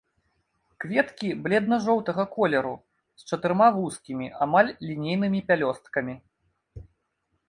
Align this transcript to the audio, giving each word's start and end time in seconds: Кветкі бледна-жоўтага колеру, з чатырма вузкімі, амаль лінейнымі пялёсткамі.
Кветкі 0.83 1.27
бледна-жоўтага 1.47 2.23
колеру, 2.35 2.73
з 3.23 3.27
чатырма 3.29 3.67
вузкімі, 3.75 4.27
амаль 4.47 4.71
лінейнымі 4.87 5.39
пялёсткамі. 5.53 6.15